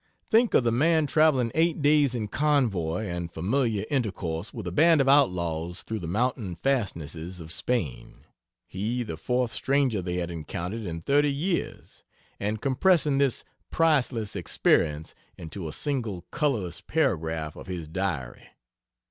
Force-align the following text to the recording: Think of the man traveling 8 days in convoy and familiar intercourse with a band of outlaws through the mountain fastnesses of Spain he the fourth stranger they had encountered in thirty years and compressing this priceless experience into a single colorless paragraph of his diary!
Think 0.31 0.55
of 0.55 0.63
the 0.63 0.71
man 0.71 1.05
traveling 1.05 1.51
8 1.53 1.79
days 1.79 2.15
in 2.15 2.27
convoy 2.27 3.05
and 3.05 3.31
familiar 3.31 3.85
intercourse 3.91 4.51
with 4.51 4.65
a 4.65 4.71
band 4.71 4.99
of 4.99 5.07
outlaws 5.07 5.83
through 5.83 5.99
the 5.99 6.07
mountain 6.07 6.55
fastnesses 6.55 7.39
of 7.39 7.51
Spain 7.51 8.25
he 8.65 9.03
the 9.03 9.15
fourth 9.15 9.51
stranger 9.53 10.01
they 10.01 10.15
had 10.15 10.31
encountered 10.31 10.87
in 10.87 11.01
thirty 11.01 11.31
years 11.31 12.03
and 12.39 12.63
compressing 12.63 13.19
this 13.19 13.43
priceless 13.69 14.35
experience 14.35 15.13
into 15.37 15.67
a 15.67 15.71
single 15.71 16.23
colorless 16.31 16.81
paragraph 16.81 17.55
of 17.55 17.67
his 17.67 17.87
diary! 17.87 18.47